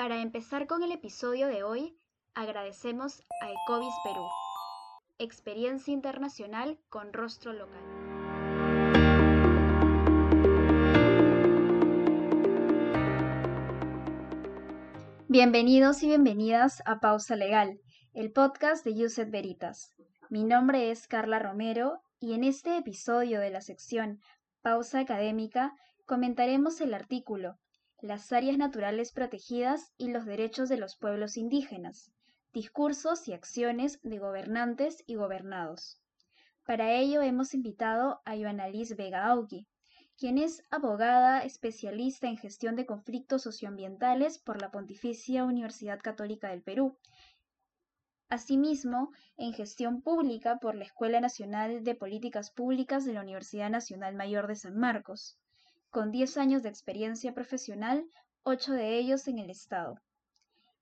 Para 0.00 0.22
empezar 0.22 0.66
con 0.66 0.82
el 0.82 0.92
episodio 0.92 1.46
de 1.48 1.62
hoy, 1.62 1.94
agradecemos 2.32 3.22
a 3.42 3.50
Ecovis 3.50 3.92
Perú, 4.02 4.26
experiencia 5.18 5.92
internacional 5.92 6.78
con 6.88 7.12
rostro 7.12 7.52
local. 7.52 7.82
Bienvenidos 15.28 16.02
y 16.02 16.06
bienvenidas 16.06 16.82
a 16.86 17.00
Pausa 17.00 17.36
Legal, 17.36 17.78
el 18.14 18.32
podcast 18.32 18.82
de 18.86 18.94
Yuset 18.94 19.30
Veritas. 19.30 19.94
Mi 20.30 20.44
nombre 20.44 20.90
es 20.90 21.08
Carla 21.08 21.40
Romero 21.40 22.00
y 22.18 22.32
en 22.32 22.44
este 22.44 22.78
episodio 22.78 23.38
de 23.38 23.50
la 23.50 23.60
sección 23.60 24.18
Pausa 24.62 25.00
Académica 25.00 25.74
comentaremos 26.06 26.80
el 26.80 26.94
artículo 26.94 27.58
Las 28.02 28.32
áreas 28.32 28.56
naturales 28.56 29.12
protegidas 29.12 29.92
y 29.98 30.08
los 30.08 30.24
derechos 30.24 30.70
de 30.70 30.78
los 30.78 30.96
pueblos 30.96 31.36
indígenas, 31.36 32.10
discursos 32.54 33.28
y 33.28 33.34
acciones 33.34 34.00
de 34.02 34.18
gobernantes 34.18 35.04
y 35.06 35.16
gobernados. 35.16 36.00
Para 36.64 36.94
ello 36.94 37.20
hemos 37.20 37.52
invitado 37.52 38.22
a 38.24 38.38
Joana 38.38 38.68
Liz 38.68 38.96
Vega 38.96 39.26
Auqui, 39.26 39.66
quien 40.16 40.38
es 40.38 40.64
abogada 40.70 41.44
especialista 41.44 42.26
en 42.26 42.38
gestión 42.38 42.74
de 42.74 42.86
conflictos 42.86 43.42
socioambientales 43.42 44.38
por 44.38 44.62
la 44.62 44.70
Pontificia 44.70 45.44
Universidad 45.44 46.00
Católica 46.00 46.48
del 46.48 46.62
Perú. 46.62 46.96
Asimismo, 48.30 49.10
en 49.36 49.52
gestión 49.52 50.00
pública 50.00 50.58
por 50.58 50.74
la 50.74 50.84
Escuela 50.84 51.20
Nacional 51.20 51.84
de 51.84 51.94
Políticas 51.94 52.50
Públicas 52.50 53.04
de 53.04 53.12
la 53.12 53.20
Universidad 53.20 53.68
Nacional 53.68 54.14
Mayor 54.14 54.46
de 54.46 54.56
San 54.56 54.78
Marcos, 54.78 55.38
con 55.90 56.12
10 56.12 56.36
años 56.36 56.62
de 56.62 56.68
experiencia 56.68 57.34
profesional, 57.34 58.06
8 58.44 58.72
de 58.72 58.98
ellos 58.98 59.26
en 59.26 59.38
el 59.38 59.50
Estado. 59.50 60.00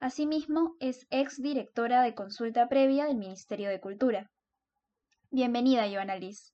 Asimismo, 0.01 0.77
es 0.81 1.07
ex 1.11 1.43
directora 1.43 2.03
de 2.03 2.15
consulta 2.15 2.69
previa 2.69 3.06
del 3.06 3.17
Ministerio 3.17 3.70
de 3.70 3.81
Cultura. 3.81 4.31
Bienvenida, 5.31 5.89
Joana 5.91 6.17
Liz. 6.17 6.53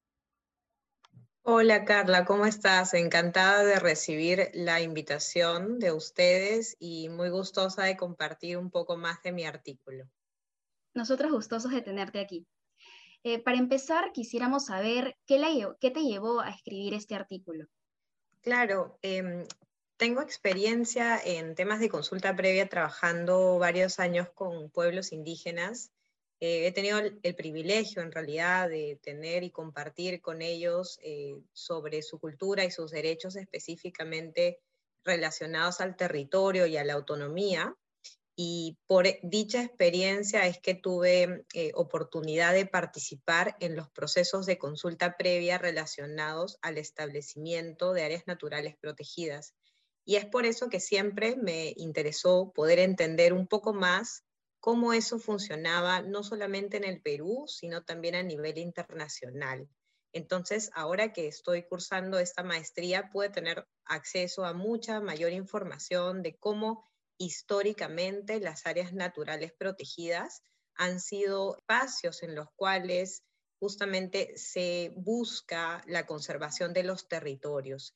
Hola 1.42 1.84
Carla, 1.84 2.24
¿cómo 2.24 2.46
estás? 2.46 2.94
Encantada 2.94 3.64
de 3.64 3.78
recibir 3.78 4.48
la 4.54 4.80
invitación 4.80 5.78
de 5.78 5.92
ustedes 5.92 6.74
y 6.78 7.10
muy 7.10 7.28
gustosa 7.28 7.82
de 7.82 7.98
compartir 7.98 8.56
un 8.56 8.70
poco 8.70 8.96
más 8.96 9.22
de 9.22 9.32
mi 9.32 9.44
artículo. 9.44 10.06
Nosotros 10.94 11.30
gustosos 11.30 11.72
de 11.72 11.82
tenerte 11.82 12.20
aquí. 12.20 12.46
Eh, 13.24 13.42
para 13.42 13.58
empezar, 13.58 14.12
quisiéramos 14.12 14.66
saber 14.66 15.16
qué, 15.26 15.38
qué, 15.80 15.90
te 15.90 16.00
llevó 16.00 16.40
a 16.40 16.50
escribir 16.50 16.94
este 16.94 17.14
artículo. 17.14 17.66
Claro, 18.44 18.98
em, 19.02 19.44
tengo 19.96 20.20
experiencia 20.22 21.20
en 21.24 21.56
temas 21.56 21.80
de 21.80 21.88
consulta 21.88 22.36
previa 22.36 22.68
trabajando 22.68 23.58
varios 23.58 23.98
años 23.98 24.28
con 24.34 24.70
pueblos 24.70 25.10
indígenas 25.12 25.90
eh, 26.40 26.66
he 26.66 26.72
tenido 26.72 26.98
el, 26.98 27.34
privilegio 27.34 28.02
en 28.02 28.12
realidad 28.12 28.68
de 28.68 28.98
tener 29.02 29.44
y 29.44 29.50
compartir 29.50 30.20
con 30.20 30.42
ellos 30.42 30.98
eh, 31.02 31.40
sobre 31.54 32.02
su 32.02 32.18
cultura 32.18 32.64
y 32.64 32.70
sus 32.70 32.90
derechos 32.90 33.36
específicamente 33.36 34.60
relacionados 35.04 35.80
al 35.80 35.96
territorio 35.96 36.66
y 36.66 36.76
a 36.76 36.84
la 36.84 36.92
autonomía. 36.92 37.74
Y 38.36 38.78
por 38.86 39.06
dicha 39.22 39.62
experiencia 39.62 40.46
es 40.46 40.58
que 40.58 40.74
tuve 40.74 41.44
eh, 41.54 41.70
oportunidad 41.74 42.52
de 42.52 42.66
participar 42.66 43.56
en 43.60 43.76
los 43.76 43.88
procesos 43.90 44.44
de 44.44 44.58
consulta 44.58 45.16
previa 45.16 45.56
relacionados 45.58 46.58
al 46.60 46.78
establecimiento 46.78 47.92
de 47.92 48.04
áreas 48.04 48.26
naturales 48.26 48.76
protegidas. 48.80 49.54
Y 50.04 50.16
es 50.16 50.26
por 50.26 50.46
eso 50.46 50.68
que 50.68 50.80
siempre 50.80 51.36
me 51.36 51.74
interesó 51.76 52.52
poder 52.54 52.80
entender 52.80 53.32
un 53.32 53.46
poco 53.46 53.72
más 53.72 54.24
cómo 54.58 54.92
eso 54.92 55.18
funcionaba 55.18 56.02
no 56.02 56.22
solamente 56.22 56.76
en 56.76 56.84
el 56.84 57.00
Perú, 57.02 57.44
sino 57.46 57.84
también 57.84 58.14
a 58.14 58.22
nivel 58.22 58.58
internacional. 58.58 59.68
Entonces, 60.12 60.70
ahora 60.74 61.12
que 61.12 61.26
estoy 61.26 61.64
cursando 61.64 62.18
esta 62.18 62.42
maestría, 62.42 63.10
puedo 63.10 63.30
tener 63.30 63.66
acceso 63.84 64.44
a 64.44 64.54
mucha 64.54 65.00
mayor 65.00 65.32
información 65.32 66.22
de 66.22 66.36
cómo 66.36 66.84
históricamente 67.18 68.40
las 68.40 68.66
áreas 68.66 68.92
naturales 68.92 69.52
protegidas 69.52 70.42
han 70.74 71.00
sido 71.00 71.56
espacios 71.56 72.22
en 72.22 72.34
los 72.34 72.48
cuales 72.56 73.22
justamente 73.60 74.36
se 74.36 74.92
busca 74.96 75.82
la 75.86 76.06
conservación 76.06 76.72
de 76.72 76.82
los 76.82 77.08
territorios. 77.08 77.94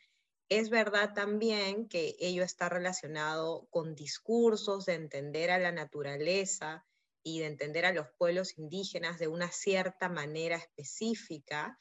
Es 0.49 0.71
verdad 0.71 1.13
también 1.13 1.89
que 1.89 2.17
ello 2.21 2.43
está 2.43 2.69
relacionado 2.69 3.67
con 3.71 3.95
discursos 3.95 4.87
de 4.87 4.95
entender 4.95 5.51
a 5.51 5.59
la 5.59 5.73
naturaleza 5.73 6.87
y 7.23 7.41
de 7.41 7.47
entender 7.47 7.85
a 7.85 7.93
los 7.93 8.07
pueblos 8.17 8.57
indígenas 8.57 9.19
de 9.19 9.29
una 9.29 9.51
cierta 9.51 10.09
manera 10.09 10.57
específica, 10.57 11.79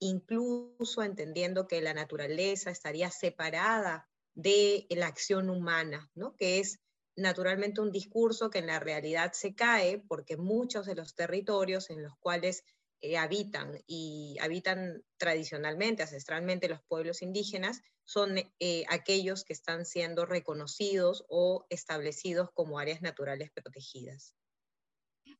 incluso 0.00 1.02
entendiendo 1.02 1.66
que 1.66 1.80
la 1.80 1.94
naturaleza 1.94 2.70
estaría 2.70 3.10
separada 3.10 4.10
de 4.34 4.86
la 4.90 5.06
acción 5.06 5.48
humana, 5.50 6.10
¿no? 6.14 6.34
que 6.36 6.60
es 6.60 6.80
naturalmente 7.16 7.80
un 7.80 7.92
discurso 7.92 8.50
que 8.50 8.58
en 8.58 8.66
la 8.66 8.80
realidad 8.80 9.32
se 9.32 9.54
cae 9.54 10.02
porque 10.08 10.36
muchos 10.36 10.86
de 10.86 10.96
los 10.96 11.14
territorios 11.14 11.90
en 11.90 12.02
los 12.02 12.16
cuales 12.18 12.64
eh, 13.00 13.16
habitan 13.16 13.78
y 13.86 14.36
habitan 14.40 15.04
tradicionalmente, 15.16 16.02
ancestralmente 16.02 16.68
los 16.68 16.82
pueblos 16.82 17.22
indígenas, 17.22 17.82
son 18.04 18.38
eh, 18.58 18.84
aquellos 18.88 19.44
que 19.44 19.52
están 19.52 19.86
siendo 19.86 20.26
reconocidos 20.26 21.24
o 21.28 21.66
establecidos 21.70 22.50
como 22.52 22.78
áreas 22.78 23.02
naturales 23.02 23.50
protegidas. 23.52 24.34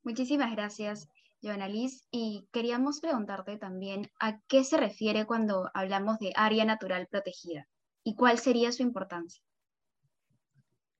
Muchísimas 0.03 0.51
gracias, 0.51 1.07
Joana 1.41 1.67
Liz. 1.67 2.07
Y 2.11 2.47
queríamos 2.51 3.01
preguntarte 3.01 3.57
también 3.57 4.11
a 4.19 4.41
qué 4.47 4.63
se 4.63 4.77
refiere 4.77 5.25
cuando 5.25 5.69
hablamos 5.73 6.19
de 6.19 6.31
área 6.35 6.65
natural 6.65 7.07
protegida 7.07 7.67
y 8.05 8.15
cuál 8.15 8.39
sería 8.39 8.71
su 8.71 8.83
importancia. 8.83 9.43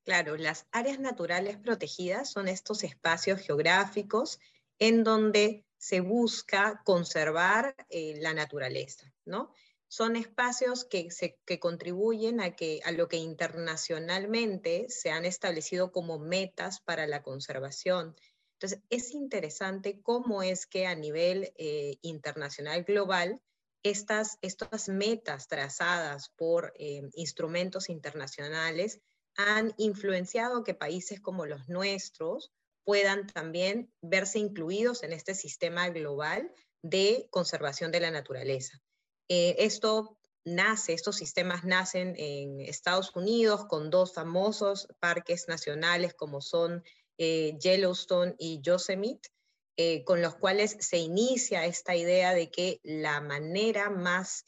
Claro, 0.03 0.35
las 0.35 0.67
áreas 0.71 0.99
naturales 0.99 1.57
protegidas 1.57 2.31
son 2.31 2.47
estos 2.47 2.83
espacios 2.83 3.39
geográficos 3.39 4.39
en 4.79 5.03
donde 5.03 5.65
se 5.77 6.01
busca 6.01 6.81
conservar 6.83 7.75
eh, 7.89 8.15
la 8.21 8.33
naturaleza, 8.33 9.13
¿no? 9.23 9.53
Son 9.87 10.15
espacios 10.15 10.83
que, 10.83 11.07
que 11.45 11.59
contribuyen 11.59 12.41
a, 12.41 12.55
que, 12.55 12.81
a 12.83 12.91
lo 12.91 13.07
que 13.07 13.17
internacionalmente 13.17 14.87
se 14.89 15.11
han 15.11 15.25
establecido 15.25 15.91
como 15.91 16.17
metas 16.17 16.81
para 16.81 17.05
la 17.07 17.21
conservación. 17.21 18.15
Entonces, 18.53 18.81
es 18.89 19.13
interesante 19.13 20.01
cómo 20.01 20.41
es 20.41 20.65
que 20.65 20.87
a 20.87 20.95
nivel 20.95 21.53
eh, 21.57 21.97
internacional 22.01 22.83
global, 22.83 23.41
estas, 23.85 24.39
estas 24.41 24.89
metas 24.89 25.47
trazadas 25.47 26.29
por 26.35 26.73
eh, 26.79 27.03
instrumentos 27.13 27.87
internacionales 27.87 28.99
han 29.37 29.75
influenciado 29.77 30.63
que 30.63 30.73
países 30.73 31.21
como 31.21 31.45
los 31.45 31.69
nuestros 31.69 32.51
puedan 32.83 33.27
también 33.27 33.93
verse 34.01 34.39
incluidos 34.39 35.03
en 35.03 35.13
este 35.13 35.35
sistema 35.35 35.89
global 35.89 36.51
de 36.81 37.27
conservación 37.29 37.91
de 37.91 37.99
la 37.99 38.09
naturaleza. 38.09 38.81
Eh, 39.29 39.55
esto 39.59 40.17
nace, 40.45 40.93
estos 40.93 41.17
sistemas 41.17 41.63
nacen 41.63 42.15
en 42.17 42.61
Estados 42.61 43.15
Unidos 43.15 43.65
con 43.65 43.91
dos 43.91 44.13
famosos 44.13 44.87
parques 44.99 45.47
nacionales 45.47 46.15
como 46.15 46.41
son 46.41 46.83
eh, 47.19 47.55
Yellowstone 47.59 48.35
y 48.39 48.61
Yosemite, 48.61 49.29
eh, 49.77 50.03
con 50.03 50.21
los 50.21 50.35
cuales 50.35 50.77
se 50.79 50.97
inicia 50.97 51.65
esta 51.65 51.95
idea 51.95 52.33
de 52.33 52.49
que 52.49 52.79
la 52.83 53.19
manera 53.21 53.89
más, 53.89 54.43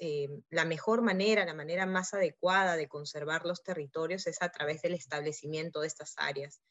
la 0.50 0.66
mejor 0.66 1.02
manera, 1.02 1.46
la 1.46 1.54
manera 1.54 1.86
más 1.86 2.14
adecuada 2.14 2.78
de 2.78 2.88
conservar 2.88 3.46
los 3.46 3.64
territorios 3.64 4.28
es 4.28 4.42
a 4.42 4.50
través 4.50 4.82
del 4.82 4.94
establecimiento 4.94 5.82
de 5.82 5.88
estas 5.88 6.14
áreas. 6.18 6.62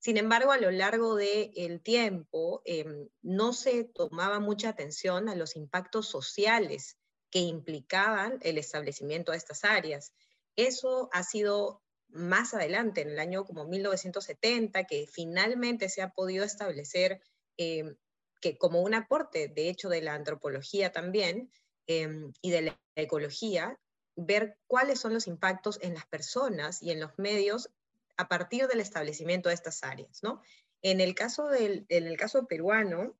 Sin 0.00 0.16
embargo, 0.16 0.50
a 0.50 0.56
lo 0.56 0.70
largo 0.70 1.14
del 1.14 1.82
tiempo 1.82 2.62
em, 2.64 3.10
no 3.20 3.52
se 3.52 3.84
tomaba 3.84 4.40
mucha 4.40 4.70
atención 4.70 5.28
a 5.28 5.34
los 5.34 5.56
impactos 5.56 6.08
sociales 6.08 6.96
que 7.30 7.40
implicaban 7.40 8.38
el 8.40 8.56
establecimiento 8.56 9.32
de 9.32 9.38
estas 9.38 9.62
áreas. 9.62 10.14
Eso 10.56 11.10
ha 11.12 11.22
sido 11.22 11.82
más 12.08 12.54
adelante, 12.54 13.02
en 13.02 13.10
el 13.10 13.18
año 13.18 13.44
como 13.44 13.66
1970, 13.66 14.84
que 14.84 15.06
finalmente 15.06 15.90
se 15.90 16.00
ha 16.00 16.14
podido 16.14 16.46
establecer 16.46 17.20
em, 17.56 17.96
que 18.40 18.56
como 18.56 18.80
un 18.80 18.94
aporte, 18.94 19.48
de 19.48 19.68
hecho, 19.68 19.88
de 19.88 20.02
la 20.02 20.14
antropología 20.14 20.92
también 20.92 21.52
em, 21.86 22.32
y 22.40 22.50
de 22.50 22.62
la 22.62 22.80
ecología, 22.96 23.78
ver 24.16 24.58
cuáles 24.66 25.00
son 25.00 25.14
los 25.14 25.26
impactos 25.26 25.78
en 25.82 25.94
las 25.94 26.06
personas 26.06 26.82
y 26.82 26.90
en 26.90 27.00
los 27.00 27.18
medios 27.18 27.70
a 28.16 28.28
partir 28.28 28.66
del 28.68 28.80
establecimiento 28.80 29.48
de 29.48 29.54
estas 29.54 29.82
áreas, 29.82 30.22
¿no? 30.22 30.42
En 30.82 31.00
el 31.00 31.14
caso, 31.14 31.48
del, 31.48 31.86
en 31.88 32.06
el 32.06 32.16
caso 32.16 32.46
peruano, 32.46 33.16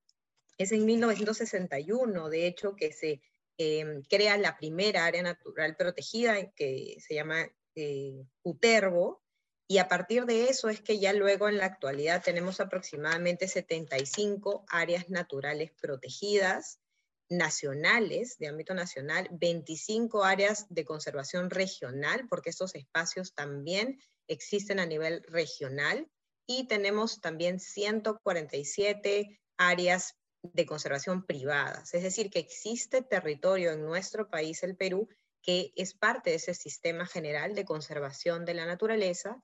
es 0.59 0.73
en 0.73 0.85
1961, 0.85 2.29
de 2.29 2.47
hecho, 2.47 2.77
que 2.77 2.93
se 2.93 3.23
em, 3.57 4.03
crea 4.03 4.37
la 4.37 4.57
primera 4.59 5.07
área 5.07 5.23
natural 5.23 5.77
protegida, 5.77 6.51
que 6.53 6.97
se 7.01 7.15
llama 7.15 7.47
eh, 7.75 8.27
Y 9.71 9.79
a 9.79 9.87
partir 9.87 10.27
de 10.27 10.49
eso 10.49 10.69
es 10.69 10.81
que 10.81 10.99
ya 10.99 11.13
luego 11.13 11.49
en 11.49 11.59
la 11.59 11.67
actualidad 11.67 12.25
tenemos 12.25 12.59
aproximadamente 12.59 13.47
75 13.47 14.65
áreas 14.69 15.09
naturales 15.11 15.71
protegidas, 15.81 16.81
nacionales, 17.29 18.37
de 18.39 18.49
ámbito 18.49 18.75
nacional, 18.75 19.29
25 19.31 20.25
áreas 20.25 20.67
de 20.71 20.85
conservación 20.85 21.51
regional, 21.51 22.27
porque 22.29 22.51
estos 22.51 22.75
espacios 22.75 23.33
también 23.33 24.01
existen 24.27 24.81
a 24.81 24.87
nivel 24.87 25.23
regional, 25.29 26.11
y 26.49 26.67
tenemos 26.67 27.21
también 27.21 27.61
147 27.61 29.41
áreas 29.57 30.17
de 30.43 30.67
conservación 30.67 31.25
privadas. 31.25 31.95
Es 31.95 32.03
decir, 32.03 32.29
que 32.31 32.41
existe 32.41 33.03
territorio 33.03 33.71
en 33.71 33.83
nuestro 33.83 34.29
país, 34.29 34.65
el 34.65 34.77
Perú, 34.77 35.09
que 35.43 35.73
es 35.77 35.95
parte 35.95 36.31
de 36.31 36.37
ese 36.37 36.55
sistema 36.55 37.07
general 37.07 37.55
de 37.55 37.65
conservación 37.65 38.45
de 38.45 38.55
la 38.55 38.67
naturaleza 38.67 39.41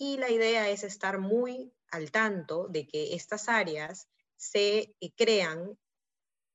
y 0.00 0.16
la 0.16 0.30
idea 0.30 0.70
es 0.70 0.82
estar 0.82 1.18
muy 1.18 1.74
al 1.90 2.10
tanto 2.10 2.68
de 2.68 2.86
que 2.86 3.14
estas 3.14 3.50
áreas 3.50 4.08
se 4.34 4.96
eh, 4.98 5.12
crean 5.14 5.78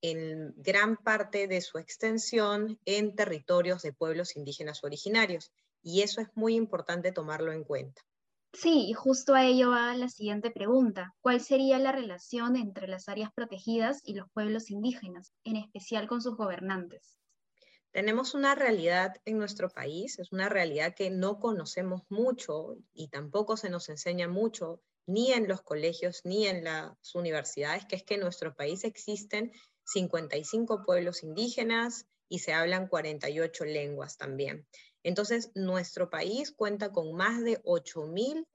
en 0.01 0.51
gran 0.57 0.97
parte 0.97 1.47
de 1.47 1.61
su 1.61 1.77
extensión 1.77 2.79
en 2.85 3.15
territorios 3.15 3.83
de 3.83 3.93
pueblos 3.93 4.35
indígenas 4.35 4.83
originarios. 4.83 5.51
Y 5.83 6.01
eso 6.01 6.21
es 6.21 6.29
muy 6.33 6.55
importante 6.55 7.11
tomarlo 7.11 7.51
en 7.51 7.63
cuenta. 7.63 8.01
Sí, 8.51 8.87
y 8.89 8.93
justo 8.93 9.35
a 9.35 9.45
ello 9.45 9.69
va 9.69 9.93
la 9.93 10.09
siguiente 10.09 10.49
pregunta. 10.49 11.13
¿Cuál 11.21 11.39
sería 11.39 11.77
la 11.77 11.91
relación 11.91 12.55
entre 12.55 12.87
las 12.87 13.07
áreas 13.09 13.31
protegidas 13.31 14.01
y 14.03 14.15
los 14.15 14.27
pueblos 14.31 14.71
indígenas, 14.71 15.35
en 15.43 15.57
especial 15.57 16.07
con 16.07 16.19
sus 16.19 16.35
gobernantes? 16.35 17.19
Tenemos 17.95 18.33
una 18.33 18.55
realidad 18.55 19.21
en 19.23 19.37
nuestro 19.37 19.69
país, 19.69 20.19
es 20.19 20.33
una 20.33 20.49
realidad 20.49 20.93
que 20.93 21.09
no 21.09 21.39
conocemos 21.39 22.01
mucho 22.09 22.75
y 22.93 23.07
tampoco 23.07 23.55
se 23.55 23.69
nos 23.69 23.87
enseña 23.87 24.27
mucho, 24.27 24.81
ni 25.07 25.31
en 25.31 25.47
los 25.47 25.61
colegios 25.61 26.19
ni 26.25 26.45
en 26.45 26.65
las 26.65 27.15
universidades, 27.15 27.85
que 27.85 27.95
es 27.95 28.03
que 28.03 28.15
en 28.15 28.19
nuestro 28.19 28.53
país 28.53 28.83
existen 28.83 29.53
55 29.85 30.83
pueblos 30.83 31.23
indígenas 31.23 32.05
y 32.27 32.39
se 32.39 32.51
hablan 32.51 32.89
48 32.89 33.63
lenguas 33.63 34.17
también. 34.17 34.67
Entonces, 35.01 35.51
nuestro 35.55 36.09
país 36.09 36.51
cuenta 36.51 36.91
con 36.91 37.13
más 37.15 37.41
de 37.45 37.63
8.000 37.63 38.45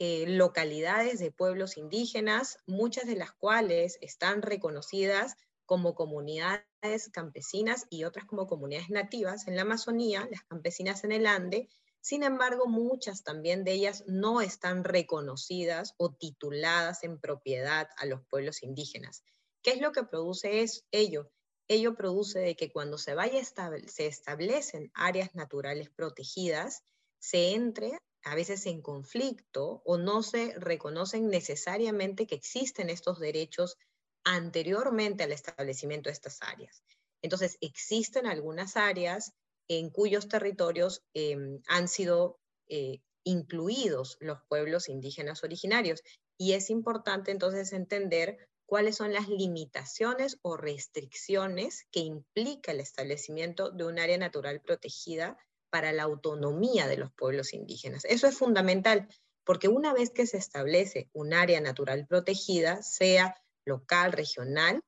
eh, 0.00 0.24
localidades 0.26 1.20
de 1.20 1.30
pueblos 1.30 1.76
indígenas, 1.76 2.58
muchas 2.66 3.06
de 3.06 3.14
las 3.14 3.30
cuales 3.30 3.96
están 4.00 4.42
reconocidas 4.42 5.36
como 5.68 5.94
comunidades 5.94 7.10
campesinas 7.12 7.84
y 7.90 8.04
otras 8.04 8.24
como 8.24 8.46
comunidades 8.46 8.88
nativas 8.88 9.46
en 9.46 9.54
la 9.54 9.62
Amazonía, 9.62 10.26
las 10.30 10.42
campesinas 10.44 11.04
en 11.04 11.12
el 11.12 11.26
Ande. 11.26 11.68
Sin 12.00 12.22
embargo, 12.22 12.66
muchas 12.66 13.22
también 13.22 13.64
de 13.64 13.72
ellas 13.72 14.02
no 14.06 14.40
están 14.40 14.82
reconocidas 14.82 15.92
o 15.98 16.14
tituladas 16.14 17.04
en 17.04 17.20
propiedad 17.20 17.86
a 17.98 18.06
los 18.06 18.24
pueblos 18.30 18.62
indígenas. 18.62 19.22
¿Qué 19.62 19.72
es 19.72 19.82
lo 19.82 19.92
que 19.92 20.04
produce 20.04 20.62
es 20.62 20.86
ello? 20.90 21.30
Ello 21.68 21.94
produce 21.94 22.38
de 22.38 22.56
que 22.56 22.72
cuando 22.72 22.96
se, 22.96 23.14
vaya 23.14 23.38
se 23.44 24.06
establecen 24.06 24.90
áreas 24.94 25.34
naturales 25.34 25.90
protegidas, 25.90 26.82
se 27.18 27.50
entre 27.50 27.98
a 28.22 28.34
veces 28.34 28.64
en 28.64 28.80
conflicto 28.80 29.82
o 29.84 29.98
no 29.98 30.22
se 30.22 30.54
reconocen 30.58 31.28
necesariamente 31.28 32.26
que 32.26 32.36
existen 32.36 32.88
estos 32.88 33.18
derechos 33.18 33.76
anteriormente 34.24 35.24
al 35.24 35.32
establecimiento 35.32 36.08
de 36.08 36.14
estas 36.14 36.38
áreas. 36.42 36.82
Entonces, 37.22 37.58
existen 37.60 38.26
algunas 38.26 38.76
áreas 38.76 39.32
en 39.68 39.90
cuyos 39.90 40.28
territorios 40.28 41.02
em, 41.14 41.60
han 41.66 41.88
sido 41.88 42.38
eh, 42.68 43.00
incluidos 43.24 44.16
los 44.20 44.38
pueblos 44.48 44.88
indígenas 44.88 45.44
originarios. 45.44 46.02
Y 46.38 46.52
es 46.52 46.70
importante 46.70 47.30
entonces 47.30 47.72
entender 47.72 48.48
cuáles 48.66 48.96
son 48.96 49.12
las 49.12 49.28
limitaciones 49.28 50.38
o 50.42 50.56
restricciones 50.56 51.86
que 51.90 52.00
implica 52.00 52.72
el 52.72 52.80
establecimiento 52.80 53.70
de 53.70 53.84
un 53.84 53.98
área 53.98 54.18
natural 54.18 54.60
protegida 54.60 55.36
para 55.70 55.92
la 55.92 56.04
autonomía 56.04 56.86
de 56.86 56.96
los 56.96 57.12
pueblos 57.12 57.52
indígenas. 57.52 58.04
Eso 58.04 58.26
es 58.26 58.36
fundamental, 58.36 59.08
porque 59.44 59.68
una 59.68 59.92
vez 59.92 60.10
que 60.10 60.26
se 60.26 60.38
establece 60.38 61.08
un 61.12 61.34
área 61.34 61.60
natural 61.60 62.06
protegida, 62.06 62.82
sea 62.82 63.34
local, 63.68 64.12
regional, 64.12 64.82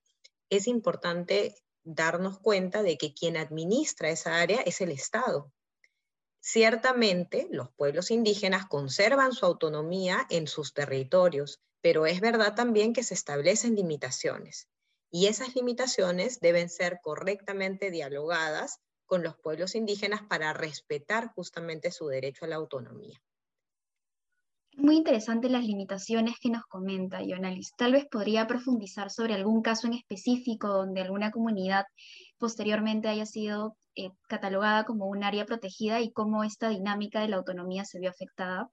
es 0.48 0.66
importante 0.66 1.54
darnos 1.84 2.40
cuenta 2.40 2.82
de 2.82 2.98
que 2.98 3.14
quien 3.14 3.36
administra 3.36 4.10
esa 4.10 4.40
área 4.40 4.60
es 4.62 4.80
el 4.80 4.90
Estado. 4.90 5.52
Ciertamente, 6.40 7.46
los 7.50 7.70
pueblos 7.70 8.10
indígenas 8.10 8.66
conservan 8.66 9.32
su 9.32 9.46
autonomía 9.46 10.26
en 10.30 10.48
sus 10.48 10.74
territorios, 10.74 11.60
pero 11.80 12.06
es 12.06 12.20
verdad 12.20 12.54
también 12.54 12.92
que 12.92 13.04
se 13.04 13.14
establecen 13.14 13.76
limitaciones 13.76 14.68
y 15.10 15.26
esas 15.26 15.54
limitaciones 15.56 16.40
deben 16.40 16.68
ser 16.68 17.00
correctamente 17.02 17.90
dialogadas 17.90 18.80
con 19.06 19.22
los 19.22 19.36
pueblos 19.36 19.74
indígenas 19.74 20.22
para 20.22 20.52
respetar 20.52 21.32
justamente 21.34 21.90
su 21.90 22.06
derecho 22.06 22.44
a 22.44 22.48
la 22.48 22.56
autonomía. 22.56 23.20
Muy 24.80 24.96
interesante 24.96 25.50
las 25.50 25.66
limitaciones 25.66 26.36
que 26.40 26.48
nos 26.48 26.64
comenta 26.64 27.22
Yonalis. 27.22 27.74
Tal 27.76 27.92
vez 27.92 28.06
podría 28.06 28.46
profundizar 28.46 29.10
sobre 29.10 29.34
algún 29.34 29.60
caso 29.60 29.86
en 29.86 29.92
específico 29.92 30.68
donde 30.68 31.02
alguna 31.02 31.30
comunidad 31.30 31.84
posteriormente 32.38 33.08
haya 33.08 33.26
sido 33.26 33.76
eh, 33.94 34.08
catalogada 34.26 34.84
como 34.84 35.06
un 35.06 35.22
área 35.22 35.44
protegida 35.44 36.00
y 36.00 36.12
cómo 36.12 36.44
esta 36.44 36.70
dinámica 36.70 37.20
de 37.20 37.28
la 37.28 37.36
autonomía 37.36 37.84
se 37.84 38.00
vio 38.00 38.08
afectada. 38.08 38.70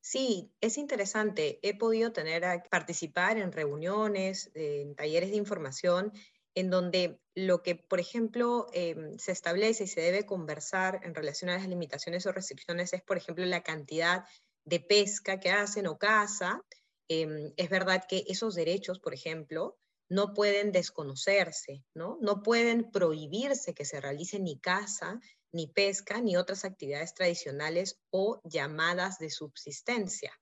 Sí, 0.00 0.52
es 0.60 0.78
interesante. 0.78 1.58
He 1.62 1.76
podido 1.76 2.12
tener 2.12 2.44
a 2.44 2.62
participar 2.62 3.38
en 3.38 3.50
reuniones, 3.50 4.52
en 4.54 4.94
talleres 4.94 5.30
de 5.30 5.36
información, 5.36 6.12
en 6.54 6.70
donde 6.70 7.18
lo 7.34 7.62
que, 7.62 7.74
por 7.74 7.98
ejemplo, 7.98 8.68
em, 8.72 9.18
se 9.18 9.32
establece 9.32 9.84
y 9.84 9.88
se 9.88 10.00
debe 10.00 10.24
conversar 10.24 11.00
en 11.02 11.14
relación 11.14 11.50
a 11.50 11.54
las 11.58 11.68
limitaciones 11.68 12.26
o 12.26 12.32
restricciones 12.32 12.92
es, 12.92 13.02
por 13.02 13.16
ejemplo, 13.16 13.44
la 13.44 13.62
cantidad 13.62 14.24
de 14.64 14.80
pesca 14.80 15.40
que 15.40 15.50
hacen 15.50 15.86
o 15.86 15.98
caza. 15.98 16.60
Em, 17.08 17.52
es 17.56 17.68
verdad 17.70 18.04
que 18.08 18.24
esos 18.28 18.54
derechos, 18.54 18.98
por 19.00 19.14
ejemplo, 19.14 19.78
no 20.08 20.34
pueden 20.34 20.72
desconocerse, 20.72 21.84
¿no? 21.94 22.18
No 22.20 22.42
pueden 22.42 22.90
prohibirse 22.90 23.74
que 23.74 23.84
se 23.84 24.00
realice 24.00 24.38
ni 24.38 24.58
caza 24.58 25.20
ni 25.52 25.68
pesca, 25.68 26.20
ni 26.20 26.36
otras 26.36 26.64
actividades 26.64 27.14
tradicionales 27.14 28.00
o 28.10 28.40
llamadas 28.44 29.18
de 29.18 29.30
subsistencia. 29.30 30.32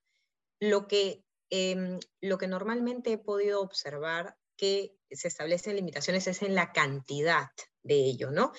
Lo 0.59 0.89
que, 0.89 1.23
em, 1.51 2.01
lo 2.23 2.39
que 2.39 2.49
normalmente 2.49 3.13
he 3.13 3.19
podido 3.19 3.61
observar 3.61 4.37
que 4.57 4.97
se 5.11 5.29
establecen 5.29 5.77
limitaciones 5.77 6.27
es 6.27 6.43
en 6.43 6.55
la 6.55 6.73
cantidad 6.73 7.51
de 7.83 7.97
ello, 7.97 8.31
¿no? 8.31 8.53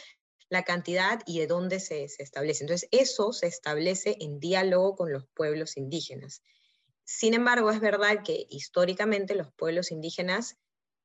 La 0.53 0.63
cantidad 0.63 1.19
y 1.25 1.39
de 1.39 1.48
dónde 1.48 1.79
se, 1.79 2.07
se 2.07 2.22
establece. 2.22 2.63
Entonces, 2.63 2.88
eso 2.91 3.33
se 3.33 3.48
establece 3.48 4.17
en 4.19 4.39
diálogo 4.39 4.95
con 4.95 5.12
los 5.12 5.25
pueblos 5.33 5.77
indígenas. 5.77 6.43
Sin 7.05 7.33
embargo, 7.33 7.72
es 7.72 7.79
verdad 7.79 8.24
que 8.24 8.45
históricamente 8.50 9.33
los 9.33 9.51
pueblos 9.53 9.91
indígenas 9.91 10.57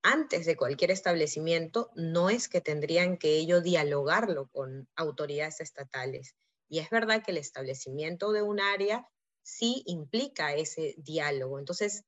antes 0.03 0.47
de 0.47 0.57
cualquier 0.57 0.91
establecimiento, 0.91 1.91
no 1.95 2.31
es 2.31 2.49
que 2.49 2.61
tendrían 2.61 3.17
que 3.17 3.37
ello 3.37 3.61
dialogarlo 3.61 4.49
con 4.49 4.89
autoridades 4.97 5.61
estatales. 5.61 6.35
Y 6.69 6.79
es 6.79 6.91
verdad 6.91 7.23
que 7.25 7.33
el 7.33 7.39
establecimiento 7.39 8.33
de 8.33 8.43
un 8.43 8.61
área 8.61 9.09
sí 9.43 9.83
implica 9.87 10.55
ese 10.55 10.95
diálogo. 10.99 11.59
Entonces, 11.59 12.05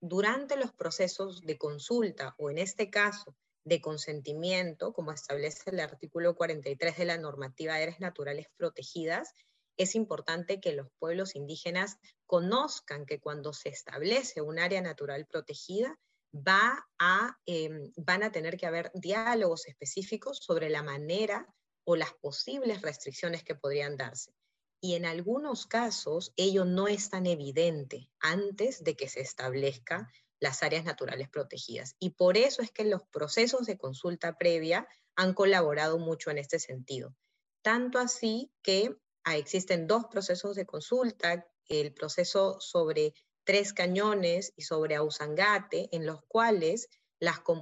durante 0.00 0.56
los 0.56 0.72
procesos 0.72 1.40
de 1.40 1.56
consulta 1.56 2.34
o 2.38 2.50
en 2.50 2.58
este 2.58 2.90
caso 2.90 3.34
de 3.64 3.80
consentimiento, 3.80 4.92
como 4.92 5.12
establece 5.12 5.70
el 5.70 5.80
artículo 5.80 6.34
43 6.36 6.96
de 6.96 7.04
la 7.04 7.18
normativa 7.18 7.74
de 7.74 7.84
áreas 7.84 8.00
naturales 8.00 8.46
protegidas, 8.56 9.32
es 9.76 9.94
importante 9.94 10.60
que 10.60 10.72
los 10.72 10.88
pueblos 10.98 11.34
indígenas 11.34 11.96
conozcan 12.26 13.06
que 13.06 13.20
cuando 13.20 13.52
se 13.52 13.70
establece 13.70 14.40
un 14.40 14.58
área 14.58 14.80
natural 14.80 15.26
protegida, 15.26 15.98
va 16.34 16.86
a, 16.98 17.36
em, 17.46 17.92
van 17.96 18.22
a 18.22 18.32
tener 18.32 18.56
que 18.56 18.66
haber 18.66 18.90
diálogos 18.94 19.66
específicos 19.66 20.38
sobre 20.38 20.68
la 20.68 20.82
manera 20.82 21.46
o 21.84 21.96
las 21.96 22.12
posibles 22.14 22.82
restricciones 22.82 23.44
que 23.44 23.54
podrían 23.54 23.96
darse. 23.96 24.32
Y 24.80 24.94
en 24.94 25.06
algunos 25.06 25.66
casos 25.66 26.32
ello 26.36 26.64
no 26.64 26.88
es 26.88 27.10
tan 27.10 27.26
evidente 27.26 28.10
antes 28.20 28.82
de 28.84 28.96
que 28.96 29.08
se 29.08 29.20
establezca 29.20 30.10
las 30.40 30.62
áreas 30.62 30.84
naturales 30.84 31.28
protegidas. 31.28 31.96
Y 31.98 32.10
por 32.10 32.36
eso 32.36 32.62
es 32.62 32.70
que 32.70 32.84
los 32.84 33.02
procesos 33.08 33.66
de 33.66 33.78
consulta 33.78 34.36
previa 34.36 34.86
han 35.16 35.34
colaborado 35.34 35.98
mucho 35.98 36.30
en 36.30 36.38
este 36.38 36.58
sentido. 36.58 37.14
Tanto 37.62 37.98
así 37.98 38.52
que 38.62 38.96
ah, 39.24 39.36
existen 39.36 39.86
dos 39.86 40.06
procesos 40.10 40.56
de 40.56 40.66
consulta, 40.66 41.46
el 41.68 41.94
proceso 41.94 42.60
sobre 42.60 43.14
Tres 43.44 43.72
Cañones 43.72 44.52
y 44.56 44.62
sobre 44.62 44.96
Ausangate, 44.96 45.88
en 45.92 46.06
los 46.06 46.22
cuales 46.28 46.88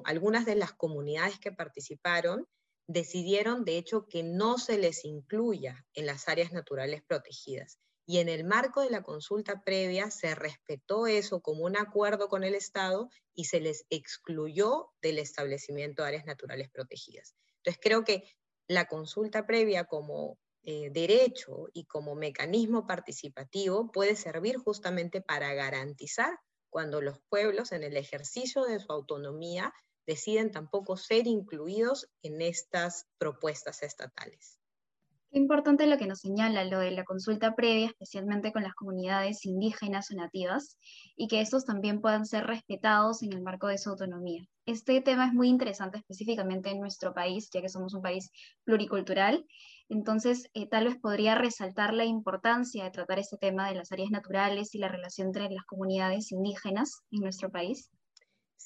algunas 0.05 0.45
de 0.45 0.57
las 0.57 0.73
comunidades 0.73 1.39
que 1.39 1.53
participaron 1.53 2.49
decidieron, 2.89 3.65
de 3.65 3.79
hecho, 3.79 4.07
que 4.09 4.23
no 4.23 4.59
se 4.59 4.79
les 4.79 5.05
incluya 5.05 5.85
en 5.95 6.07
las 6.07 6.29
áreas 6.29 6.53
naturales 6.53 7.03
protegidas. 7.03 7.79
Y 8.13 8.19
en 8.19 8.29
el 8.29 8.45
marco 8.45 8.83
de 8.83 8.91
la 8.91 9.03
consulta 9.03 9.63
previa 9.65 10.11
se 10.11 10.35
respetó 10.35 11.07
eso 11.07 11.41
como 11.41 11.65
un 11.65 11.79
acuerdo 11.79 12.29
con 12.29 12.45
el 12.45 12.55
Estado 12.55 13.09
y 13.33 13.47
se 13.47 13.59
les 13.59 13.87
excluyó 13.89 14.91
del 15.01 15.19
establecimiento 15.19 16.03
de 16.03 16.09
áreas 16.09 16.27
naturales 16.27 16.69
protegidas. 16.69 17.35
Entonces 17.57 17.81
creo 17.83 18.05
que 18.05 18.25
la 18.69 18.85
consulta 18.85 19.47
previa 19.47 19.85
como 19.85 20.39
eh, 20.63 20.91
derecho 20.91 21.69
y 21.73 21.87
como 21.87 22.15
mecanismo 22.15 22.87
participativo 22.87 23.91
puede 23.91 24.15
servir 24.15 24.59
justamente 24.59 25.23
para 25.23 25.55
garantizar 25.55 26.39
cuando 26.69 27.01
los 27.01 27.19
pueblos 27.31 27.73
en 27.73 27.83
el 27.83 27.97
ejercicio 27.97 28.65
de 28.65 28.79
su 28.79 28.93
autonomía 28.93 29.73
deciden 30.07 30.51
tampoco 30.51 30.99
ser 30.99 31.27
incluidos 31.27 32.11
en 32.21 32.43
estas 32.43 33.07
propuestas 33.17 33.83
estatales. 33.83 34.59
Qué 35.33 35.39
importante 35.39 35.87
lo 35.87 35.97
que 35.97 36.07
nos 36.07 36.21
señala, 36.21 36.63
lo 36.65 36.79
de 36.81 36.91
la 36.91 37.05
consulta 37.05 37.55
previa, 37.55 37.87
especialmente 37.87 38.53
con 38.53 38.65
las 38.65 38.75
comunidades 38.75 39.47
indígenas 39.47 40.11
o 40.11 40.15
nativas, 40.15 40.77
y 41.17 41.27
que 41.27 41.41
estos 41.41 41.65
también 41.65 42.03
puedan 42.03 42.27
ser 42.27 42.47
respetados 42.47 43.23
en 43.23 43.33
el 43.33 43.41
marco 43.41 43.67
de 43.69 43.79
su 43.79 43.89
autonomía. 43.89 44.45
Este 44.67 45.01
tema 45.01 45.27
es 45.27 45.33
muy 45.33 45.49
interesante 45.49 45.97
específicamente 45.97 46.69
en 46.69 46.81
nuestro 46.81 47.15
país, 47.15 47.49
ya 47.51 47.63
que 47.63 47.71
somos 47.71 47.95
un 47.95 48.03
país 48.03 48.31
pluricultural. 48.65 49.47
Entonces, 49.89 50.51
eh, 50.53 50.69
tal 50.69 50.85
vez 50.85 50.99
podría 50.99 51.35
resaltar 51.35 51.95
la 51.95 52.05
importancia 52.05 52.85
de 52.85 52.91
tratar 52.91 53.19
este 53.19 53.39
tema 53.39 53.71
de 53.71 53.75
las 53.75 53.91
áreas 53.91 54.11
naturales 54.11 54.75
y 54.75 54.79
la 54.81 54.89
relación 54.89 55.29
entre 55.29 55.49
las 55.49 55.65
comunidades 55.65 56.31
indígenas 56.31 57.01
en 57.11 57.23
nuestro 57.23 57.51
país. 57.51 57.89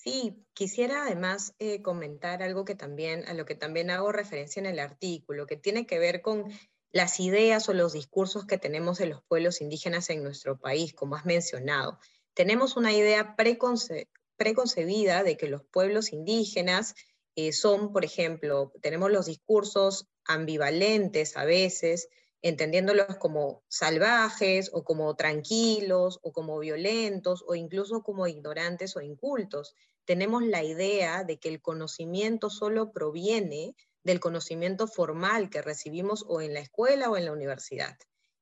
Sí, 0.07 0.47
quisiera 0.55 1.03
además 1.03 1.57
eh, 1.59 1.83
comentar 1.83 2.41
algo 2.41 2.65
que 2.65 2.77
también, 2.77 3.27
a 3.27 3.35
lo 3.35 3.45
que 3.45 3.57
también 3.57 3.91
hago 3.91 4.13
referencia 4.13 4.61
en 4.61 4.67
el 4.67 4.79
artículo, 4.79 5.49
que 5.49 5.57
tiene 5.57 5.85
que 5.85 5.99
ver 5.99 6.23
con 6.23 6.45
las 6.93 7.19
ideas 7.19 7.69
o 7.69 7.73
los 7.75 7.93
discursos 7.93 8.47
que 8.47 8.57
tenemos 8.57 8.99
de 8.99 9.07
los 9.07 9.25
pueblos 9.25 9.61
indígenas 9.61 10.09
en 10.11 10.23
nuestro 10.23 10.61
país, 10.61 10.95
como 10.95 11.17
has 11.17 11.27
mencionado. 11.27 11.99
Tenemos 12.35 12.77
una 12.77 12.93
idea 12.93 13.35
preconcebida 13.35 15.25
de 15.25 15.37
que 15.37 15.49
los 15.49 15.65
pueblos 15.65 16.13
indígenas 16.13 16.95
eh, 17.35 17.51
son, 17.53 17.93
por 17.93 18.05
ejemplo, 18.05 18.73
tenemos 18.81 19.11
los 19.11 19.27
discursos 19.27 20.07
ambivalentes 20.25 21.37
a 21.37 21.45
veces, 21.45 22.09
entendiéndolos 22.43 23.17
como 23.17 23.65
salvajes 23.67 24.71
o 24.73 24.85
como 24.85 25.17
tranquilos 25.17 26.21
o 26.23 26.31
como 26.31 26.61
violentos 26.61 27.43
o 27.49 27.57
incluso 27.57 28.05
como 28.05 28.29
ignorantes 28.29 28.95
o 28.95 29.01
incultos 29.01 29.75
tenemos 30.07 30.45
la 30.45 30.63
idea 30.63 31.25
de 31.25 31.39
que 31.39 31.49
el 31.49 31.61
conocimiento 31.61 32.49
solo 32.49 32.93
proviene 32.93 33.75
del 34.05 34.21
conocimiento 34.21 34.87
formal 34.87 35.51
que 35.51 35.63
recibimos 35.63 36.25
o 36.29 36.41
en 36.41 36.55
la 36.55 36.61
escuela 36.61 37.11
o 37.11 37.17
en 37.17 37.25
la 37.25 37.33
universidad. 37.33 37.99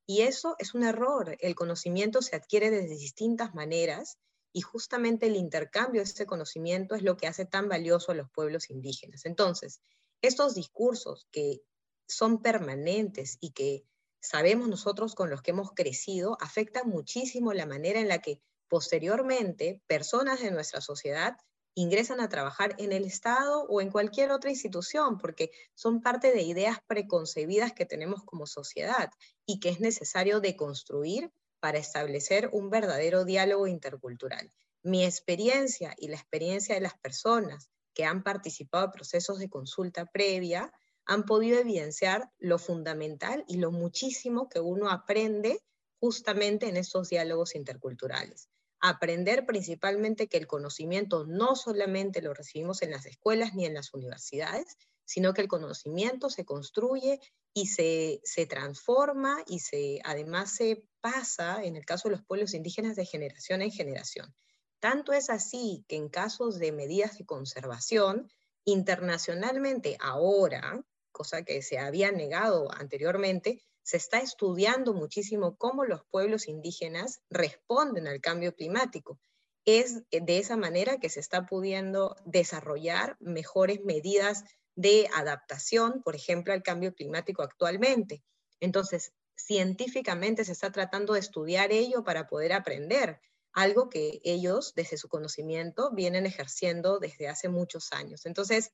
Y 0.07 0.21
eso 0.21 0.57
es 0.59 0.75
un 0.75 0.85
error. 0.85 1.37
El 1.41 1.55
conocimiento 1.55 2.21
se 2.21 2.37
adquiere 2.37 2.71
de 2.71 2.87
distintas 2.87 3.55
maneras 3.55 4.19
y 4.53 4.61
justamente 4.61 5.27
el 5.27 5.37
intercambio 5.37 6.03
de 6.03 6.09
ese 6.09 6.27
conocimiento 6.27 6.95
es 6.95 7.03
lo 7.03 7.17
que 7.17 7.27
hace 7.27 7.47
tan 7.47 7.69
valioso 7.69 8.13
a 8.13 8.15
los 8.15 8.31
pueblos 8.31 8.69
indígenas. 8.69 9.25
Entonces, 9.25 9.81
estos 10.21 10.55
discursos 10.55 11.27
que 11.33 11.63
son 12.07 12.43
permanentes 12.43 13.39
y 13.41 13.53
que 13.53 13.85
sabemos 14.21 14.69
nosotros 14.69 15.15
con 15.15 15.31
los 15.31 15.41
que 15.41 15.53
hemos 15.53 15.73
crecido 15.73 16.37
afectan 16.41 16.89
muchísimo 16.89 17.55
la 17.55 17.67
manera 17.67 18.01
en 18.01 18.09
la 18.09 18.21
que 18.21 18.43
posteriormente 18.69 19.81
personas 19.87 20.41
de 20.41 20.51
nuestra 20.51 20.83
sociedad 20.83 21.37
ingresan 21.75 22.21
a 22.21 22.29
trabajar 22.29 22.75
en 22.79 22.93
el 22.93 23.05
Estado 23.05 23.65
o 23.69 23.81
en 23.81 23.91
cualquier 23.91 24.31
otra 24.31 24.51
institución, 24.51 25.19
porque 25.19 25.51
son 25.75 26.01
parte 26.01 26.33
de 26.33 26.43
ideas 26.43 26.79
preconcebidas 26.87 27.73
que 27.73 27.87
tenemos 27.87 28.23
como 28.25 28.47
sociedad 28.47 29.11
y 29.45 29.61
que 29.61 29.71
es 29.71 29.81
necesario 29.81 30.41
deconstruir 30.41 31.33
para 31.61 31.79
establecer 31.79 32.51
un 32.53 32.71
verdadero 32.71 33.25
diálogo 33.25 33.67
intercultural. 33.67 34.53
Mi 34.83 35.05
experiencia 35.05 35.95
y 35.97 36.09
la 36.09 36.17
experiencia 36.17 36.75
de 36.75 36.81
las 36.81 36.99
personas 36.99 37.71
que 37.95 38.05
han 38.05 38.23
participado 38.23 38.87
en 38.87 38.93
procesos 38.93 39.39
de 39.39 39.49
consulta 39.49 40.07
previa 40.07 40.73
han 41.07 41.25
podido 41.25 41.59
evidenciar 41.59 42.31
lo 42.39 42.59
fundamental 42.59 43.45
y 43.49 43.57
lo 43.57 43.71
muchísimo 43.71 44.49
que 44.49 44.61
uno 44.61 44.91
aprende 44.91 45.61
justamente 46.01 46.69
en 46.69 46.77
estos 46.77 47.09
diálogos 47.09 47.55
interculturales 47.55 48.49
aprender 48.87 49.47
principalmente 49.47 50.29
que 50.29 50.37
el 50.37 50.47
conocimiento 50.47 51.25
no 51.25 51.57
solamente 51.57 52.21
lo 52.21 52.35
recibimos 52.35 52.83
en 52.83 52.91
las 52.91 53.07
escuelas 53.07 53.55
ni 53.55 53.65
en 53.65 53.73
las 53.73 53.95
universidades, 53.95 54.77
sino 55.07 55.33
que 55.33 55.41
el 55.41 55.49
conocimiento 55.49 56.29
se 56.29 56.45
construye 56.45 57.19
y 57.55 57.69
se, 57.69 58.21
transforma 58.47 59.43
y 59.47 59.61
se, 59.61 60.01
además 60.05 60.55
se 60.55 60.85
pasa, 61.01 61.65
en 61.65 61.77
el 61.77 61.87
caso 61.87 62.09
de 62.09 62.17
los 62.17 62.27
pueblos 62.27 62.53
indígenas, 62.53 62.95
de 62.95 63.07
generación 63.07 63.63
en 63.63 63.71
generación. 63.71 64.35
Tanto 64.81 65.15
es 65.15 65.31
así 65.31 65.87
que 65.89 65.97
en 65.97 66.11
casos 66.11 66.59
de 66.59 66.71
medidas 66.73 67.17
de 67.17 67.25
conservación, 67.25 68.31
internacionalmente 68.67 69.97
ahora, 69.99 70.85
cosa 71.11 71.43
que 71.43 71.63
se 71.63 71.79
había 71.79 72.13
negado 72.13 72.71
anteriormente, 72.71 73.65
se 73.85 73.99
está 73.99 74.19
estudiando 74.19 74.95
muchísimo 74.95 75.57
cómo 75.57 75.85
los 75.85 76.05
pueblos 76.11 76.49
indígenas 76.49 77.21
responden 77.31 78.09
al 78.09 78.21
cambio 78.21 78.55
climático. 78.55 79.21
Es 79.67 80.03
de 80.11 80.39
esa 80.39 80.57
manera 80.57 80.99
que 80.99 81.11
se 81.11 81.21
está 81.21 81.47
pudiendo 81.47 82.17
desarrollar 82.25 83.17
mejores 83.21 83.85
medidas 83.85 84.43
de 84.75 85.09
adaptación, 85.15 86.03
por 86.03 86.17
ejemplo, 86.17 86.53
al 86.53 86.63
cambio 86.63 86.95
climático 86.95 87.43
actualmente. 87.43 88.25
Entonces, 88.59 89.13
científicamente 89.37 90.45
se 90.45 90.53
está 90.53 90.73
tratando 90.73 91.13
de 91.13 91.21
estudiar 91.21 91.71
ello 91.71 92.05
para 92.05 92.27
poder 92.27 92.55
aprender, 92.55 93.21
algo 93.53 93.89
que 93.89 94.21
ellos, 94.25 94.73
desde 94.75 94.97
su 94.97 95.09
conocimiento, 95.09 95.93
vienen 95.93 96.27
ejerciendo 96.27 96.99
desde 96.99 97.29
hace 97.29 97.49
muchos 97.49 97.93
años. 97.93 98.27
Entonces, 98.27 98.73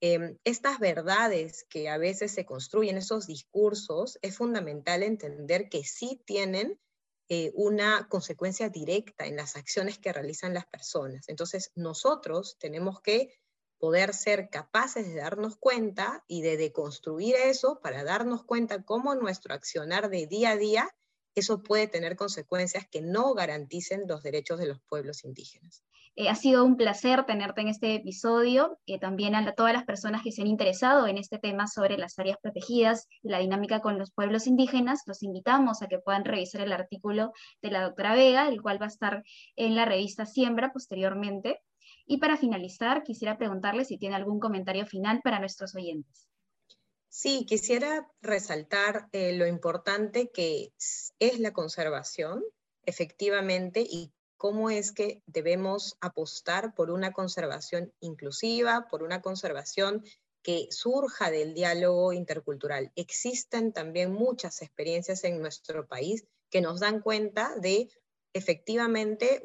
Em, 0.00 0.36
estas 0.44 0.78
verdades 0.78 1.64
que 1.68 1.88
a 1.88 1.98
veces 1.98 2.32
se 2.32 2.44
construyen, 2.44 2.96
esos 2.96 3.26
discursos, 3.26 4.18
es 4.22 4.36
fundamental 4.36 5.02
entender 5.02 5.68
que 5.68 5.84
sí 5.84 6.22
tienen 6.26 6.78
eh, 7.28 7.52
una 7.54 8.06
consecuencia 8.08 8.68
directa 8.68 9.24
en 9.26 9.36
las 9.36 9.56
acciones 9.56 9.98
que 9.98 10.12
realizan 10.12 10.52
las 10.52 10.66
personas. 10.66 11.28
Entonces, 11.28 11.72
nosotros 11.74 12.58
tenemos 12.58 13.00
que 13.00 13.34
poder 13.78 14.14
ser 14.14 14.50
capaces 14.50 15.06
de 15.06 15.16
darnos 15.16 15.56
cuenta 15.56 16.22
y 16.28 16.42
de 16.42 16.56
deconstruir 16.56 17.34
eso 17.36 17.80
para 17.82 18.04
darnos 18.04 18.44
cuenta 18.44 18.82
cómo 18.82 19.14
nuestro 19.14 19.54
accionar 19.54 20.10
de 20.10 20.26
día 20.26 20.50
a 20.50 20.56
día, 20.56 20.88
eso 21.34 21.62
puede 21.62 21.88
tener 21.88 22.16
consecuencias 22.16 22.86
que 22.90 23.00
no 23.00 23.34
garanticen 23.34 24.04
los 24.06 24.22
derechos 24.22 24.58
de 24.58 24.66
los 24.66 24.80
pueblos 24.82 25.24
indígenas. 25.24 25.82
Eh, 26.16 26.28
ha 26.28 26.36
sido 26.36 26.64
un 26.64 26.76
placer 26.76 27.26
tenerte 27.26 27.60
en 27.60 27.68
este 27.68 27.94
episodio. 27.96 28.78
Eh, 28.86 29.00
también 29.00 29.34
a 29.34 29.54
todas 29.54 29.72
las 29.72 29.84
personas 29.84 30.22
que 30.22 30.30
se 30.30 30.42
han 30.42 30.46
interesado 30.48 31.08
en 31.08 31.18
este 31.18 31.38
tema 31.38 31.66
sobre 31.66 31.98
las 31.98 32.18
áreas 32.18 32.38
protegidas 32.40 33.08
y 33.22 33.30
la 33.30 33.40
dinámica 33.40 33.80
con 33.80 33.98
los 33.98 34.12
pueblos 34.12 34.46
indígenas, 34.46 35.02
los 35.06 35.24
invitamos 35.24 35.82
a 35.82 35.88
que 35.88 35.98
puedan 35.98 36.24
revisar 36.24 36.60
el 36.60 36.72
artículo 36.72 37.32
de 37.62 37.70
la 37.72 37.82
doctora 37.82 38.14
Vega, 38.14 38.48
el 38.48 38.62
cual 38.62 38.80
va 38.80 38.86
a 38.86 38.88
estar 38.88 39.24
en 39.56 39.74
la 39.74 39.86
revista 39.86 40.24
Siembra 40.24 40.72
posteriormente. 40.72 41.60
Y 42.06 42.18
para 42.18 42.36
finalizar, 42.36 43.02
quisiera 43.02 43.36
preguntarle 43.36 43.84
si 43.84 43.98
tiene 43.98 44.14
algún 44.14 44.38
comentario 44.38 44.86
final 44.86 45.20
para 45.22 45.40
nuestros 45.40 45.74
oyentes. 45.74 46.28
Sí, 47.08 47.44
quisiera 47.46 48.08
resaltar 48.22 49.08
eh, 49.12 49.36
lo 49.36 49.46
importante 49.46 50.30
que 50.30 50.72
es 51.18 51.38
la 51.40 51.52
conservación, 51.52 52.42
efectivamente, 52.84 53.84
y 53.88 54.12
cómo 54.36 54.70
es 54.70 54.92
que 54.92 55.22
debemos 55.26 55.96
apostar 56.00 56.74
por 56.74 56.90
una 56.90 57.12
conservación 57.12 57.92
inclusiva, 58.00 58.88
por 58.90 59.02
una 59.02 59.22
conservación 59.22 60.04
que 60.42 60.68
surja 60.70 61.30
del 61.30 61.54
diálogo 61.54 62.12
intercultural. 62.12 62.92
Existen 62.96 63.72
también 63.72 64.12
muchas 64.12 64.60
experiencias 64.60 65.24
en 65.24 65.40
nuestro 65.40 65.86
país 65.86 66.24
que 66.50 66.60
nos 66.60 66.80
dan 66.80 67.00
cuenta 67.00 67.54
de 67.56 67.88
efectivamente 68.34 69.40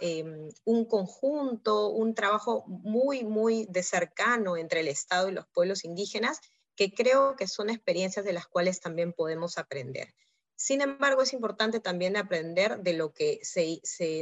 em, 0.00 0.48
un 0.64 0.84
conjunto, 0.84 1.88
un 1.88 2.14
trabajo 2.14 2.64
muy, 2.66 3.24
muy 3.24 3.66
de 3.70 3.82
cercano 3.82 4.56
entre 4.56 4.80
el 4.80 4.88
Estado 4.88 5.28
y 5.28 5.32
los 5.32 5.46
pueblos 5.48 5.84
indígenas, 5.84 6.40
que 6.76 6.92
creo 6.92 7.34
que 7.36 7.48
son 7.48 7.70
experiencias 7.70 8.24
de 8.24 8.34
las 8.34 8.46
cuales 8.46 8.80
también 8.80 9.12
podemos 9.12 9.58
aprender. 9.58 10.14
Sin 10.60 10.80
embargo, 10.80 11.22
es 11.22 11.32
importante 11.34 11.78
también 11.78 12.16
aprender 12.16 12.80
de 12.80 12.92
lo 12.92 13.12
que 13.14 13.40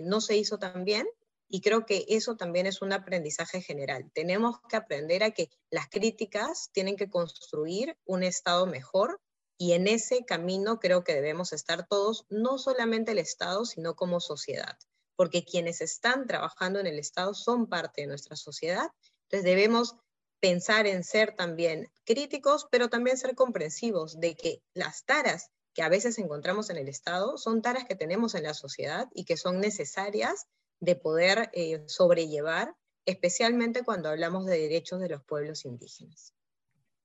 no 0.02 0.20
se 0.20 0.36
hizo 0.36 0.58
tan 0.58 0.84
bien 0.84 1.08
y 1.48 1.62
creo 1.62 1.86
que 1.86 2.04
eso 2.08 2.36
también 2.36 2.66
es 2.66 2.82
un 2.82 2.92
aprendizaje 2.92 3.62
general. 3.62 4.10
Tenemos 4.12 4.60
que 4.68 4.76
aprender 4.76 5.24
a 5.24 5.30
que 5.30 5.48
las 5.70 5.88
críticas 5.88 6.68
tienen 6.72 6.96
que 6.96 7.08
construir 7.08 7.96
un 8.04 8.22
Estado 8.22 8.66
mejor 8.66 9.18
y 9.56 9.72
en 9.72 9.88
ese 9.88 10.26
camino 10.26 10.78
creo 10.78 11.04
que 11.04 11.14
debemos 11.14 11.54
estar 11.54 11.86
todos, 11.86 12.26
no 12.28 12.58
solamente 12.58 13.12
el 13.12 13.18
Estado, 13.18 13.64
sino 13.64 13.96
como 13.96 14.20
sociedad, 14.20 14.76
porque 15.16 15.42
quienes 15.42 15.80
están 15.80 16.26
trabajando 16.26 16.80
en 16.80 16.86
el 16.86 16.98
Estado 16.98 17.32
son 17.32 17.66
parte 17.66 18.02
de 18.02 18.08
nuestra 18.08 18.36
sociedad. 18.36 18.90
Entonces 19.22 19.44
debemos 19.44 19.96
pensar 20.38 20.86
en 20.86 21.02
ser 21.02 21.34
también 21.34 21.90
críticos, 22.04 22.68
pero 22.70 22.90
también 22.90 23.16
ser 23.16 23.34
comprensivos 23.34 24.20
de 24.20 24.36
que 24.36 24.62
las 24.74 25.06
taras 25.06 25.50
que 25.76 25.82
a 25.82 25.90
veces 25.90 26.18
encontramos 26.18 26.70
en 26.70 26.78
el 26.78 26.88
Estado 26.88 27.36
son 27.36 27.60
taras 27.60 27.84
que 27.84 27.94
tenemos 27.94 28.34
en 28.34 28.44
la 28.44 28.54
sociedad 28.54 29.08
y 29.14 29.26
que 29.26 29.36
son 29.36 29.60
necesarias 29.60 30.46
de 30.80 30.96
poder 30.96 31.50
eh, 31.52 31.84
sobrellevar, 31.86 32.74
especialmente 33.04 33.84
cuando 33.84 34.08
hablamos 34.08 34.46
de 34.46 34.58
derechos 34.58 35.00
de 35.00 35.10
los 35.10 35.22
pueblos 35.22 35.66
indígenas. 35.66 36.32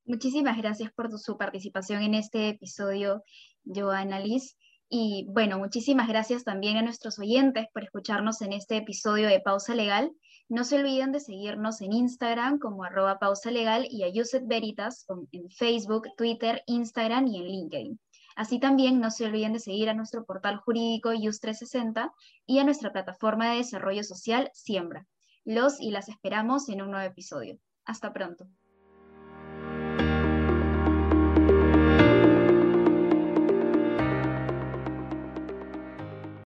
Muchísimas 0.06 0.58
gracias 0.58 0.90
por 0.94 1.12
su 1.20 1.38
participación 1.38 2.02
en 2.02 2.16
este 2.16 2.48
episodio, 2.48 3.24
Joana 3.66 4.22
Liz. 4.22 4.56
Y 4.88 5.26
bueno, 5.30 5.60
muchísimas 5.60 6.08
gracias 6.08 6.46
también 6.46 6.78
a 6.78 6.82
nuestros 6.82 7.20
oyentes 7.20 7.68
por 7.74 7.84
escucharnos 7.84 8.42
en 8.42 8.54
este 8.54 8.78
episodio 8.78 9.28
de 9.28 9.42
Pausa 9.42 9.76
Legal. 9.76 10.14
No 10.48 10.64
se 10.64 10.78
olviden 10.78 11.12
de 11.12 11.20
seguirnos 11.20 11.82
en 11.82 11.92
Instagram 11.92 12.58
como 12.58 12.86
arroba 12.86 13.20
pausa 13.20 13.52
legal 13.52 13.86
y 13.90 14.04
a 14.04 14.10
Yuset 14.10 14.48
Veritas 14.48 15.06
en 15.34 15.50
Facebook, 15.50 16.08
Twitter, 16.16 16.64
Instagram 16.68 17.28
y 17.28 17.38
en 17.38 17.48
LinkedIn. 17.48 18.00
Así 18.42 18.60
también 18.60 19.00
no 19.00 19.12
se 19.12 19.26
olviden 19.26 19.54
de 19.54 19.60
seguir 19.60 19.88
a 19.88 19.94
nuestro 19.94 20.26
portal 20.26 20.58
jurídico 20.58 21.14
YUS360 21.14 22.12
y 22.48 22.58
a 22.58 22.64
nuestra 22.64 22.92
plataforma 22.92 23.52
de 23.52 23.58
desarrollo 23.58 24.04
social 24.04 24.50
Siembra. 24.52 25.06
Los 25.46 25.80
y 25.80 25.92
las 25.92 26.10
esperamos 26.10 26.68
en 26.68 26.82
un 26.82 26.90
nuevo 26.90 27.06
episodio. 27.06 27.60
Hasta 27.86 28.12
pronto. 28.12 28.48